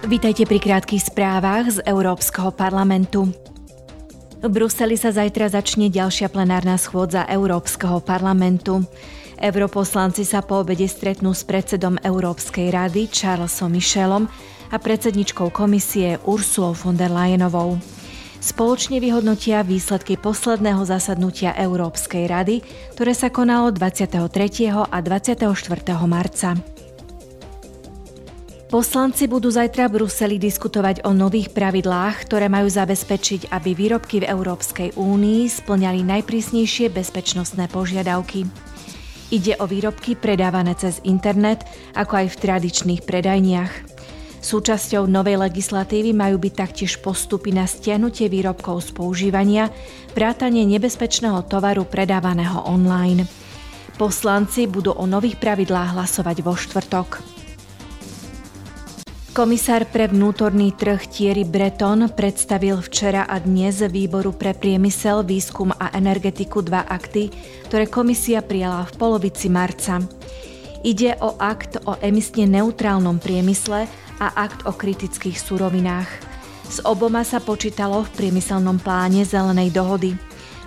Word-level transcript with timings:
Vítajte 0.00 0.48
pri 0.48 0.56
krátkých 0.56 1.12
správach 1.12 1.68
z 1.68 1.84
Európskeho 1.84 2.56
parlamentu. 2.56 3.28
V 4.40 4.48
Bruseli 4.48 4.96
sa 4.96 5.12
zajtra 5.12 5.52
začne 5.52 5.92
ďalšia 5.92 6.32
plenárna 6.32 6.80
schôdza 6.80 7.28
Európskeho 7.28 8.00
parlamentu. 8.00 8.80
Europoslanci 9.36 10.24
sa 10.24 10.40
po 10.40 10.64
obede 10.64 10.88
stretnú 10.88 11.36
s 11.36 11.44
predsedom 11.44 12.00
Európskej 12.00 12.72
rady 12.72 13.12
Charlesom 13.12 13.76
Michelom 13.76 14.24
a 14.72 14.80
predsedničkou 14.80 15.52
komisie 15.52 16.16
Ursulou 16.24 16.72
von 16.72 16.96
der 16.96 17.12
Leyenovou. 17.12 17.76
Spoločne 18.40 19.04
vyhodnotia 19.04 19.60
výsledky 19.60 20.16
posledného 20.16 20.80
zasadnutia 20.88 21.52
Európskej 21.60 22.24
rady, 22.24 22.64
ktoré 22.96 23.12
sa 23.12 23.28
konalo 23.28 23.68
23. 23.68 24.16
a 24.72 24.96
24. 25.04 25.44
marca. 26.08 26.79
Poslanci 28.70 29.26
budú 29.26 29.50
zajtra 29.50 29.90
v 29.90 29.98
Bruseli 29.98 30.38
diskutovať 30.38 31.02
o 31.02 31.10
nových 31.10 31.50
pravidlách, 31.50 32.22
ktoré 32.22 32.46
majú 32.46 32.70
zabezpečiť, 32.70 33.50
aby 33.50 33.74
výrobky 33.74 34.22
v 34.22 34.30
Európskej 34.30 34.94
únii 34.94 35.50
splňali 35.50 36.06
najprísnejšie 36.06 36.86
bezpečnostné 36.94 37.66
požiadavky. 37.66 38.46
Ide 39.34 39.58
o 39.58 39.66
výrobky 39.66 40.14
predávané 40.14 40.78
cez 40.78 41.02
internet, 41.02 41.66
ako 41.98 42.22
aj 42.22 42.26
v 42.30 42.40
tradičných 42.46 43.02
predajniach. 43.02 43.74
Súčasťou 44.38 45.02
novej 45.10 45.42
legislatívy 45.42 46.14
majú 46.14 46.38
byť 46.38 46.54
taktiež 46.54 47.02
postupy 47.02 47.50
na 47.50 47.66
stiahnutie 47.66 48.30
výrobkov 48.30 48.86
z 48.86 48.90
používania, 48.94 49.74
vrátanie 50.14 50.62
nebezpečného 50.62 51.42
tovaru 51.50 51.90
predávaného 51.90 52.62
online. 52.70 53.26
Poslanci 53.98 54.70
budú 54.70 54.94
o 54.94 55.10
nových 55.10 55.42
pravidlách 55.42 55.98
hlasovať 55.98 56.36
vo 56.46 56.54
štvrtok. 56.54 57.39
Komisár 59.30 59.86
pre 59.86 60.10
vnútorný 60.10 60.74
trh 60.74 61.06
Thierry 61.06 61.46
Breton 61.46 62.10
predstavil 62.10 62.82
včera 62.82 63.30
a 63.30 63.38
dnes 63.38 63.78
výboru 63.78 64.34
pre 64.34 64.58
priemysel, 64.58 65.22
výskum 65.22 65.70
a 65.70 65.94
energetiku 65.94 66.66
dva 66.66 66.82
akty, 66.82 67.30
ktoré 67.70 67.86
komisia 67.86 68.42
prijala 68.42 68.90
v 68.90 68.94
polovici 68.98 69.46
marca. 69.46 70.02
Ide 70.82 71.14
o 71.22 71.38
akt 71.38 71.78
o 71.86 71.94
emisne 72.02 72.50
neutrálnom 72.50 73.22
priemysle 73.22 73.86
a 74.18 74.26
akt 74.34 74.66
o 74.66 74.74
kritických 74.74 75.38
surovinách. 75.38 76.10
S 76.66 76.82
oboma 76.82 77.22
sa 77.22 77.38
počítalo 77.38 78.02
v 78.02 78.10
priemyselnom 78.18 78.82
pláne 78.82 79.22
zelenej 79.22 79.70
dohody. 79.70 80.18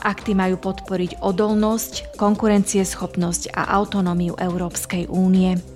Akty 0.00 0.32
majú 0.32 0.56
podporiť 0.56 1.20
odolnosť, 1.20 2.16
konkurencieschopnosť 2.16 3.52
a 3.52 3.68
autonómiu 3.76 4.32
Európskej 4.40 5.12
únie. 5.12 5.75